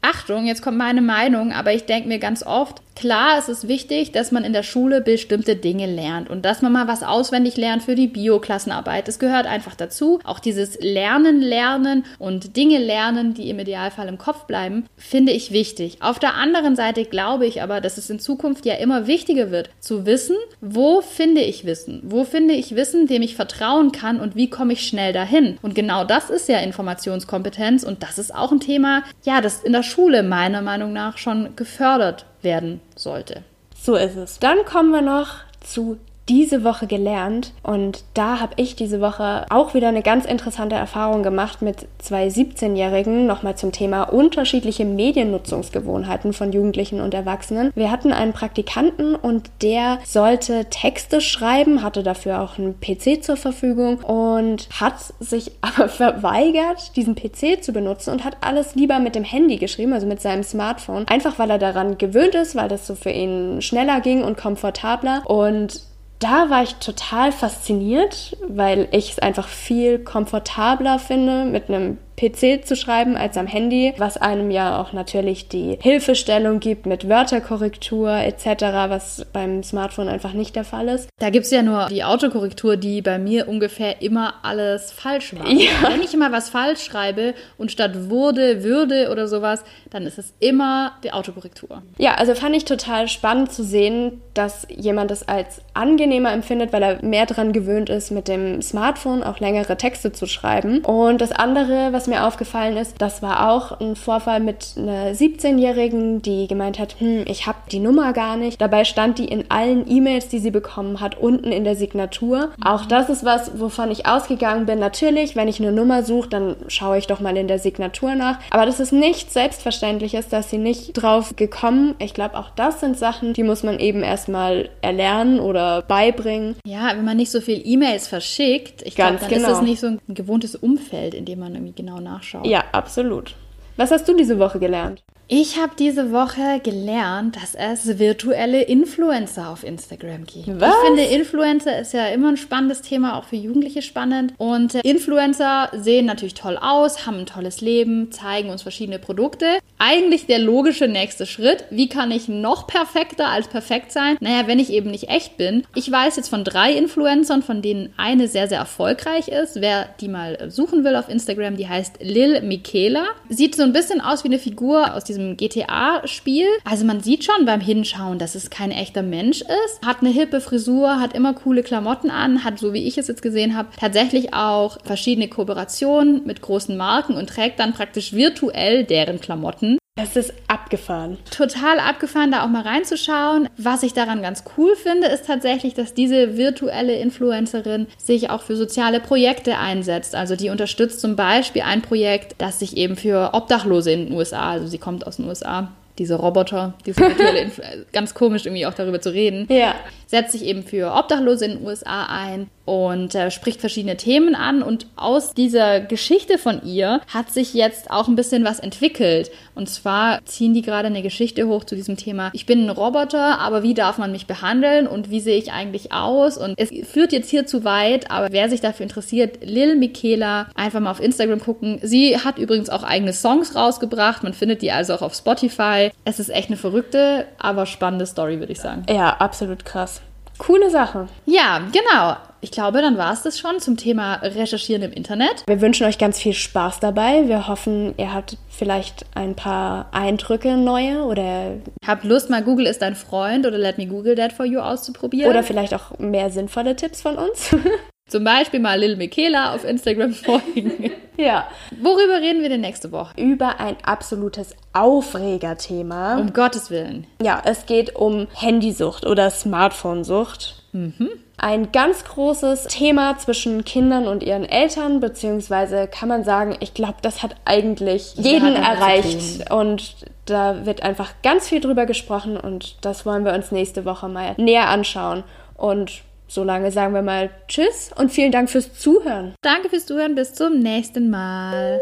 Achtung, 0.02 0.46
jetzt 0.46 0.62
kommt 0.62 0.78
meine 0.78 1.02
Meinung, 1.02 1.52
aber 1.52 1.72
ich 1.72 1.84
denke 1.84 2.08
mir 2.08 2.18
ganz 2.18 2.44
oft, 2.44 2.82
Klar, 2.96 3.36
es 3.38 3.50
ist 3.50 3.68
wichtig, 3.68 4.12
dass 4.12 4.32
man 4.32 4.42
in 4.42 4.54
der 4.54 4.62
Schule 4.62 5.02
bestimmte 5.02 5.54
Dinge 5.54 5.84
lernt 5.84 6.30
und 6.30 6.46
dass 6.46 6.62
man 6.62 6.72
mal 6.72 6.88
was 6.88 7.02
auswendig 7.02 7.58
lernt 7.58 7.82
für 7.82 7.94
die 7.94 8.06
Bio-Klassenarbeit. 8.06 9.06
Das 9.06 9.18
gehört 9.18 9.46
einfach 9.46 9.74
dazu. 9.74 10.18
Auch 10.24 10.38
dieses 10.38 10.80
Lernen, 10.80 11.42
Lernen 11.42 12.06
und 12.18 12.56
Dinge 12.56 12.78
lernen, 12.78 13.34
die 13.34 13.50
im 13.50 13.58
Idealfall 13.58 14.08
im 14.08 14.16
Kopf 14.16 14.46
bleiben, 14.46 14.86
finde 14.96 15.32
ich 15.32 15.52
wichtig. 15.52 15.98
Auf 16.00 16.18
der 16.18 16.36
anderen 16.36 16.74
Seite 16.74 17.04
glaube 17.04 17.44
ich 17.44 17.60
aber, 17.60 17.82
dass 17.82 17.98
es 17.98 18.08
in 18.08 18.18
Zukunft 18.18 18.64
ja 18.64 18.76
immer 18.76 19.06
wichtiger 19.06 19.50
wird, 19.50 19.68
zu 19.78 20.06
wissen, 20.06 20.36
wo 20.62 21.02
finde 21.02 21.42
ich 21.42 21.66
Wissen? 21.66 22.00
Wo 22.02 22.24
finde 22.24 22.54
ich 22.54 22.76
Wissen, 22.76 23.06
dem 23.08 23.20
ich 23.20 23.36
vertrauen 23.36 23.92
kann 23.92 24.20
und 24.20 24.36
wie 24.36 24.48
komme 24.48 24.72
ich 24.72 24.88
schnell 24.88 25.12
dahin? 25.12 25.58
Und 25.60 25.74
genau 25.74 26.04
das 26.04 26.30
ist 26.30 26.48
ja 26.48 26.60
Informationskompetenz 26.60 27.84
und 27.84 28.02
das 28.02 28.18
ist 28.18 28.34
auch 28.34 28.52
ein 28.52 28.60
Thema, 28.60 29.02
ja, 29.22 29.42
das 29.42 29.62
in 29.62 29.74
der 29.74 29.82
Schule 29.82 30.22
meiner 30.22 30.62
Meinung 30.62 30.94
nach 30.94 31.18
schon 31.18 31.54
gefördert 31.56 32.24
werden 32.46 32.80
sollte. 32.94 33.42
So 33.76 33.96
ist 33.96 34.16
es. 34.16 34.38
Dann 34.38 34.64
kommen 34.64 34.92
wir 34.92 35.02
noch 35.02 35.34
zu 35.60 35.98
diese 36.28 36.64
Woche 36.64 36.86
gelernt 36.86 37.52
und 37.62 38.02
da 38.14 38.40
habe 38.40 38.54
ich 38.56 38.74
diese 38.74 39.00
Woche 39.00 39.46
auch 39.48 39.74
wieder 39.74 39.88
eine 39.88 40.02
ganz 40.02 40.24
interessante 40.24 40.74
Erfahrung 40.74 41.22
gemacht 41.22 41.62
mit 41.62 41.86
zwei 41.98 42.26
17-Jährigen 42.26 43.26
nochmal 43.26 43.56
zum 43.56 43.70
Thema 43.70 44.04
unterschiedliche 44.04 44.84
Mediennutzungsgewohnheiten 44.84 46.32
von 46.32 46.52
Jugendlichen 46.52 47.00
und 47.00 47.14
Erwachsenen. 47.14 47.70
Wir 47.76 47.92
hatten 47.92 48.12
einen 48.12 48.32
Praktikanten 48.32 49.14
und 49.14 49.50
der 49.62 49.98
sollte 50.04 50.66
Texte 50.68 51.20
schreiben, 51.20 51.84
hatte 51.84 52.02
dafür 52.02 52.40
auch 52.40 52.58
einen 52.58 52.80
PC 52.80 53.22
zur 53.22 53.36
Verfügung 53.36 53.98
und 53.98 54.68
hat 54.80 54.96
sich 55.20 55.52
aber 55.60 55.88
verweigert, 55.88 56.96
diesen 56.96 57.14
PC 57.14 57.62
zu 57.62 57.72
benutzen 57.72 58.10
und 58.10 58.24
hat 58.24 58.38
alles 58.40 58.74
lieber 58.74 58.98
mit 58.98 59.14
dem 59.14 59.24
Handy 59.24 59.58
geschrieben, 59.58 59.92
also 59.92 60.06
mit 60.08 60.20
seinem 60.20 60.42
Smartphone, 60.42 61.06
einfach 61.06 61.38
weil 61.38 61.50
er 61.50 61.58
daran 61.58 61.98
gewöhnt 61.98 62.34
ist, 62.34 62.56
weil 62.56 62.68
das 62.68 62.86
so 62.86 62.96
für 62.96 63.10
ihn 63.10 63.62
schneller 63.62 64.00
ging 64.00 64.24
und 64.24 64.36
komfortabler 64.36 65.22
und 65.26 65.80
da 66.18 66.48
war 66.50 66.62
ich 66.62 66.76
total 66.76 67.32
fasziniert, 67.32 68.36
weil 68.48 68.88
ich 68.92 69.10
es 69.10 69.18
einfach 69.18 69.48
viel 69.48 69.98
komfortabler 69.98 70.98
finde, 70.98 71.44
mit 71.44 71.68
einem 71.68 71.98
PC 72.16 72.64
zu 72.64 72.76
schreiben 72.76 73.16
als 73.16 73.36
am 73.36 73.46
Handy, 73.46 73.92
was 73.98 74.16
einem 74.16 74.50
ja 74.50 74.80
auch 74.80 74.92
natürlich 74.92 75.48
die 75.48 75.78
Hilfestellung 75.80 76.60
gibt 76.60 76.86
mit 76.86 77.08
Wörterkorrektur 77.08 78.10
etc., 78.10 78.46
was 78.88 79.26
beim 79.32 79.62
Smartphone 79.62 80.08
einfach 80.08 80.32
nicht 80.32 80.56
der 80.56 80.64
Fall 80.64 80.88
ist. 80.88 81.08
Da 81.18 81.30
gibt 81.30 81.44
es 81.44 81.50
ja 81.50 81.62
nur 81.62 81.86
die 81.86 82.04
Autokorrektur, 82.04 82.76
die 82.76 83.02
bei 83.02 83.18
mir 83.18 83.48
ungefähr 83.48 84.00
immer 84.02 84.34
alles 84.42 84.92
falsch 84.92 85.32
macht. 85.34 85.48
Ja. 85.48 85.90
Wenn 85.90 86.02
ich 86.02 86.14
immer 86.14 86.32
was 86.32 86.48
falsch 86.48 86.84
schreibe 86.84 87.34
und 87.58 87.70
statt 87.70 88.08
wurde, 88.08 88.62
würde 88.64 89.10
oder 89.10 89.28
sowas, 89.28 89.62
dann 89.90 90.04
ist 90.04 90.18
es 90.18 90.32
immer 90.40 90.92
die 91.04 91.12
Autokorrektur. 91.12 91.82
Ja, 91.98 92.14
also 92.14 92.34
fand 92.34 92.56
ich 92.56 92.64
total 92.64 93.08
spannend 93.08 93.52
zu 93.52 93.62
sehen, 93.62 94.22
dass 94.34 94.66
jemand 94.70 95.10
es 95.10 95.28
als 95.28 95.60
angenehmer 95.74 96.32
empfindet, 96.32 96.72
weil 96.72 96.82
er 96.82 97.04
mehr 97.04 97.26
daran 97.26 97.52
gewöhnt 97.52 97.90
ist, 97.90 98.10
mit 98.10 98.28
dem 98.28 98.62
Smartphone 98.62 99.22
auch 99.22 99.40
längere 99.40 99.76
Texte 99.76 100.12
zu 100.12 100.26
schreiben. 100.26 100.80
Und 100.80 101.20
das 101.20 101.32
andere, 101.32 101.92
was 101.92 102.05
mir 102.06 102.24
aufgefallen 102.26 102.76
ist, 102.76 102.96
das 102.98 103.22
war 103.22 103.50
auch 103.50 103.80
ein 103.80 103.96
Vorfall 103.96 104.40
mit 104.40 104.74
einer 104.76 105.12
17-Jährigen, 105.12 106.22
die 106.22 106.46
gemeint 106.46 106.78
hat, 106.78 106.96
hm, 106.98 107.24
ich 107.26 107.46
habe 107.46 107.58
die 107.70 107.78
Nummer 107.78 108.12
gar 108.12 108.36
nicht. 108.36 108.60
Dabei 108.60 108.84
stand 108.84 109.18
die 109.18 109.26
in 109.26 109.50
allen 109.50 109.88
E-Mails, 109.90 110.28
die 110.28 110.38
sie 110.38 110.50
bekommen 110.50 111.00
hat, 111.00 111.18
unten 111.18 111.52
in 111.52 111.64
der 111.64 111.76
Signatur. 111.76 112.50
Auch 112.62 112.86
das 112.86 113.08
ist 113.08 113.24
was, 113.24 113.58
wovon 113.58 113.90
ich 113.90 114.06
ausgegangen 114.06 114.66
bin. 114.66 114.78
Natürlich, 114.78 115.36
wenn 115.36 115.48
ich 115.48 115.60
eine 115.60 115.72
Nummer 115.72 116.02
suche, 116.02 116.28
dann 116.28 116.56
schaue 116.68 116.98
ich 116.98 117.06
doch 117.06 117.20
mal 117.20 117.36
in 117.36 117.48
der 117.48 117.58
Signatur 117.58 118.14
nach. 118.14 118.38
Aber 118.50 118.66
das 118.66 118.80
ist 118.80 118.92
nichts 118.92 119.34
Selbstverständliches, 119.34 120.28
dass 120.28 120.50
sie 120.50 120.58
nicht 120.58 120.92
drauf 120.94 121.36
gekommen. 121.36 121.94
Ich 121.98 122.14
glaube, 122.14 122.38
auch 122.38 122.50
das 122.50 122.80
sind 122.80 122.98
Sachen, 122.98 123.32
die 123.32 123.42
muss 123.42 123.62
man 123.62 123.78
eben 123.78 124.02
erstmal 124.02 124.68
erlernen 124.82 125.40
oder 125.40 125.82
beibringen. 125.82 126.56
Ja, 126.66 126.92
wenn 126.94 127.04
man 127.04 127.16
nicht 127.16 127.30
so 127.30 127.40
viel 127.40 127.60
E-Mails 127.64 128.08
verschickt, 128.08 128.82
ich 128.82 128.94
glaube, 128.94 129.18
dann 129.20 129.28
genau. 129.28 129.40
ist 129.40 129.48
das 129.48 129.62
nicht 129.62 129.80
so 129.80 129.86
ein 129.88 130.00
gewohntes 130.08 130.54
Umfeld, 130.54 131.14
in 131.14 131.24
dem 131.24 131.40
man 131.40 131.54
irgendwie 131.54 131.74
genau 131.74 131.95
nachschaut. 132.00 132.46
Ja, 132.46 132.64
absolut. 132.72 133.34
Was 133.76 133.90
hast 133.90 134.08
du 134.08 134.16
diese 134.16 134.38
Woche 134.38 134.58
gelernt? 134.58 135.02
Ich 135.28 135.60
habe 135.60 135.72
diese 135.76 136.12
Woche 136.12 136.60
gelernt, 136.62 137.34
dass 137.34 137.56
es 137.56 137.98
virtuelle 137.98 138.62
Influencer 138.62 139.50
auf 139.50 139.64
Instagram 139.64 140.24
gibt. 140.24 140.46
Was? 140.60 140.72
Ich 140.72 140.86
finde, 140.86 141.02
Influencer 141.02 141.80
ist 141.80 141.92
ja 141.94 142.06
immer 142.06 142.28
ein 142.28 142.36
spannendes 142.36 142.80
Thema, 142.80 143.18
auch 143.18 143.24
für 143.24 143.34
Jugendliche 143.34 143.82
spannend. 143.82 144.34
Und 144.38 144.76
äh, 144.76 144.82
Influencer 144.82 145.70
sehen 145.74 146.06
natürlich 146.06 146.34
toll 146.34 146.56
aus, 146.56 147.08
haben 147.08 147.18
ein 147.18 147.26
tolles 147.26 147.60
Leben, 147.60 148.12
zeigen 148.12 148.50
uns 148.50 148.62
verschiedene 148.62 149.00
Produkte. 149.00 149.58
Eigentlich 149.78 150.26
der 150.26 150.38
logische 150.38 150.86
nächste 150.86 151.26
Schritt. 151.26 151.64
Wie 151.70 151.88
kann 151.88 152.12
ich 152.12 152.28
noch 152.28 152.68
perfekter 152.68 153.26
als 153.26 153.48
perfekt 153.48 153.90
sein? 153.90 154.16
Naja, 154.20 154.46
wenn 154.46 154.60
ich 154.60 154.72
eben 154.72 154.92
nicht 154.92 155.08
echt 155.08 155.36
bin. 155.36 155.64
Ich 155.74 155.90
weiß 155.90 156.14
jetzt 156.14 156.28
von 156.28 156.44
drei 156.44 156.72
Influencern, 156.72 157.42
von 157.42 157.62
denen 157.62 157.92
eine 157.96 158.28
sehr, 158.28 158.46
sehr 158.46 158.58
erfolgreich 158.60 159.26
ist. 159.26 159.60
Wer 159.60 159.88
die 160.00 160.08
mal 160.08 160.52
suchen 160.52 160.84
will 160.84 160.94
auf 160.94 161.08
Instagram, 161.08 161.56
die 161.56 161.68
heißt 161.68 161.96
Lil 162.00 162.42
Michaela. 162.42 163.06
Sieht 163.28 163.56
so 163.56 163.64
ein 163.64 163.72
bisschen 163.72 164.00
aus 164.00 164.22
wie 164.22 164.28
eine 164.28 164.38
Figur 164.38 164.94
aus 164.94 165.02
diesem 165.02 165.15
diesem 165.16 165.36
GTA-Spiel. 165.36 166.46
Also 166.64 166.84
man 166.84 167.00
sieht 167.00 167.24
schon 167.24 167.44
beim 167.46 167.60
Hinschauen, 167.60 168.18
dass 168.18 168.34
es 168.34 168.50
kein 168.50 168.70
echter 168.70 169.02
Mensch 169.02 169.40
ist. 169.40 169.84
Hat 169.84 170.00
eine 170.00 170.10
hippe 170.10 170.40
Frisur, 170.40 171.00
hat 171.00 171.14
immer 171.14 171.34
coole 171.34 171.62
Klamotten 171.62 172.10
an, 172.10 172.44
hat, 172.44 172.58
so 172.58 172.72
wie 172.72 172.86
ich 172.86 172.98
es 172.98 173.08
jetzt 173.08 173.22
gesehen 173.22 173.56
habe, 173.56 173.68
tatsächlich 173.78 174.34
auch 174.34 174.78
verschiedene 174.84 175.28
Kooperationen 175.28 176.26
mit 176.26 176.42
großen 176.42 176.76
Marken 176.76 177.14
und 177.14 177.28
trägt 177.28 177.58
dann 177.58 177.72
praktisch 177.72 178.12
virtuell 178.12 178.84
deren 178.84 179.20
Klamotten. 179.20 179.78
Das 179.96 180.14
ist 180.14 180.34
abgefahren. 180.46 181.16
Total 181.30 181.80
abgefahren, 181.80 182.30
da 182.30 182.44
auch 182.44 182.48
mal 182.48 182.62
reinzuschauen. 182.62 183.48
Was 183.56 183.82
ich 183.82 183.94
daran 183.94 184.20
ganz 184.20 184.44
cool 184.56 184.76
finde, 184.76 185.06
ist 185.06 185.24
tatsächlich, 185.26 185.72
dass 185.72 185.94
diese 185.94 186.36
virtuelle 186.36 186.96
Influencerin 186.96 187.86
sich 187.96 188.28
auch 188.28 188.42
für 188.42 188.56
soziale 188.56 189.00
Projekte 189.00 189.56
einsetzt. 189.56 190.14
Also 190.14 190.36
die 190.36 190.50
unterstützt 190.50 191.00
zum 191.00 191.16
Beispiel 191.16 191.62
ein 191.62 191.80
Projekt, 191.80 192.34
das 192.36 192.58
sich 192.58 192.76
eben 192.76 192.96
für 192.96 193.30
Obdachlose 193.32 193.90
in 193.90 194.06
den 194.06 194.14
USA, 194.14 194.50
also 194.50 194.66
sie 194.66 194.76
kommt 194.76 195.06
aus 195.06 195.16
den 195.16 195.28
USA, 195.28 195.72
diese 195.98 196.16
Roboter, 196.16 196.74
diese 196.84 197.00
virtuelle 197.00 197.50
ganz 197.94 198.12
komisch 198.12 198.44
irgendwie 198.44 198.66
auch 198.66 198.74
darüber 198.74 199.00
zu 199.00 199.14
reden. 199.14 199.46
Ja. 199.48 199.76
Setzt 200.06 200.32
sich 200.32 200.44
eben 200.44 200.62
für 200.62 200.92
Obdachlose 200.94 201.46
in 201.46 201.50
den 201.52 201.66
USA 201.66 202.04
ein 202.04 202.50
und 202.66 203.14
äh, 203.14 203.30
spricht 203.30 203.60
verschiedene 203.60 203.96
Themen 203.96 204.34
an. 204.34 204.62
Und 204.62 204.86
aus 204.96 205.32
dieser 205.32 205.80
Geschichte 205.80 206.36
von 206.36 206.62
ihr 206.64 207.00
hat 207.12 207.30
sich 207.32 207.54
jetzt 207.54 207.90
auch 207.90 208.08
ein 208.08 208.16
bisschen 208.16 208.44
was 208.44 208.58
entwickelt. 208.58 209.30
Und 209.54 209.70
zwar 209.70 210.22
ziehen 210.26 210.52
die 210.52 210.62
gerade 210.62 210.88
eine 210.88 211.00
Geschichte 211.00 211.46
hoch 211.46 211.64
zu 211.64 211.76
diesem 211.76 211.96
Thema. 211.96 212.30
Ich 212.34 212.44
bin 212.44 212.66
ein 212.66 212.70
Roboter, 212.70 213.38
aber 213.38 213.62
wie 213.62 213.72
darf 213.72 213.96
man 213.96 214.12
mich 214.12 214.26
behandeln 214.26 214.86
und 214.86 215.10
wie 215.10 215.20
sehe 215.20 215.38
ich 215.38 215.52
eigentlich 215.52 215.92
aus? 215.92 216.36
Und 216.36 216.58
es 216.58 216.70
führt 216.86 217.12
jetzt 217.12 217.30
hier 217.30 217.46
zu 217.46 217.64
weit, 217.64 218.10
aber 218.10 218.32
wer 218.32 218.50
sich 218.50 218.60
dafür 218.60 218.82
interessiert, 218.82 219.38
Lil 219.42 219.76
Michaela, 219.76 220.48
einfach 220.56 220.80
mal 220.80 220.90
auf 220.90 221.00
Instagram 221.00 221.40
gucken. 221.40 221.78
Sie 221.82 222.18
hat 222.18 222.38
übrigens 222.38 222.68
auch 222.68 222.82
eigene 222.82 223.12
Songs 223.12 223.54
rausgebracht. 223.54 224.24
Man 224.24 224.34
findet 224.34 224.60
die 224.60 224.72
also 224.72 224.94
auch 224.94 225.02
auf 225.02 225.14
Spotify. 225.14 225.92
Es 226.04 226.18
ist 226.18 226.30
echt 226.30 226.48
eine 226.48 226.56
verrückte, 226.56 227.26
aber 227.38 227.64
spannende 227.64 228.06
Story, 228.06 228.40
würde 228.40 228.52
ich 228.52 228.60
sagen. 228.60 228.84
Ja, 228.90 229.16
absolut 229.18 229.64
krass. 229.64 230.02
Coole 230.38 230.70
Sache. 230.70 231.08
Ja, 231.24 231.62
genau. 231.72 232.16
Ich 232.46 232.52
glaube, 232.52 232.80
dann 232.80 232.96
war 232.96 233.12
es 233.12 233.22
das 233.22 233.40
schon 233.40 233.58
zum 233.58 233.76
Thema 233.76 234.20
Recherchieren 234.22 234.82
im 234.82 234.92
Internet. 234.92 235.42
Wir 235.48 235.60
wünschen 235.60 235.84
euch 235.84 235.98
ganz 235.98 236.20
viel 236.20 236.32
Spaß 236.32 236.78
dabei. 236.78 237.26
Wir 237.26 237.48
hoffen, 237.48 237.92
ihr 237.96 238.14
habt 238.14 238.36
vielleicht 238.50 239.04
ein 239.16 239.34
paar 239.34 239.88
Eindrücke 239.90 240.56
neue 240.56 241.02
oder 241.02 241.54
habt 241.84 242.04
Lust, 242.04 242.30
mal 242.30 242.44
Google 242.44 242.66
ist 242.66 242.82
dein 242.82 242.94
Freund 242.94 243.46
oder 243.46 243.58
Let 243.58 243.78
Me 243.78 243.88
Google 243.88 244.14
That 244.14 244.32
for 244.32 244.46
You 244.46 244.60
auszuprobieren. 244.60 245.28
Oder 245.28 245.42
vielleicht 245.42 245.74
auch 245.74 245.98
mehr 245.98 246.30
sinnvolle 246.30 246.76
Tipps 246.76 247.02
von 247.02 247.16
uns. 247.16 247.52
Zum 248.08 248.22
Beispiel 248.22 248.60
mal 248.60 248.78
Lil 248.78 248.94
Michaela 248.94 249.52
auf 249.52 249.64
Instagram 249.64 250.12
folgen. 250.12 250.92
ja. 251.16 251.48
Worüber 251.82 252.20
reden 252.20 252.42
wir 252.42 252.48
denn 252.48 252.60
nächste 252.60 252.92
Woche? 252.92 253.20
Über 253.20 253.58
ein 253.58 253.76
absolutes 253.82 254.54
Aufregerthema. 254.72 256.16
Um 256.16 256.32
Gottes 256.32 256.70
Willen. 256.70 257.08
Ja, 257.20 257.42
es 257.44 257.66
geht 257.66 257.96
um 257.96 258.28
Handysucht 258.34 259.04
oder 259.04 259.30
Smartphone-Sucht. 259.30 260.62
Mhm. 260.70 261.08
Ein 261.38 261.70
ganz 261.70 262.04
großes 262.04 262.64
Thema 262.64 263.18
zwischen 263.18 263.64
Kindern 263.64 264.08
und 264.08 264.22
ihren 264.22 264.44
Eltern, 264.44 265.00
beziehungsweise 265.00 265.86
kann 265.86 266.08
man 266.08 266.24
sagen, 266.24 266.56
ich 266.60 266.72
glaube, 266.72 266.96
das 267.02 267.22
hat 267.22 267.36
eigentlich 267.44 268.14
jeden 268.16 268.56
erreicht. 268.56 269.50
Und 269.50 269.96
da 270.24 270.64
wird 270.64 270.82
einfach 270.82 271.12
ganz 271.22 271.48
viel 271.48 271.60
drüber 271.60 271.86
gesprochen 271.86 272.36
und 272.36 272.76
das 272.80 273.04
wollen 273.04 273.24
wir 273.24 273.34
uns 273.34 273.52
nächste 273.52 273.84
Woche 273.84 274.08
mal 274.08 274.34
näher 274.38 274.68
anschauen. 274.68 275.24
Und 275.56 276.02
Solange 276.28 276.72
sagen 276.72 276.92
wir 276.92 277.02
mal 277.02 277.30
Tschüss 277.46 277.90
und 277.96 278.10
vielen 278.10 278.32
Dank 278.32 278.50
fürs 278.50 278.74
Zuhören. 278.74 279.34
Danke 279.42 279.68
fürs 279.68 279.86
Zuhören, 279.86 280.14
bis 280.14 280.34
zum 280.34 280.58
nächsten 280.58 281.08
Mal. 281.08 281.80